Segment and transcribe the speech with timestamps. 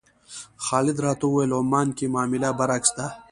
[0.65, 3.07] خالد راته وویل عمان کې معامله برعکس ده.